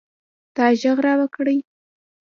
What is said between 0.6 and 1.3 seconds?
ږغ را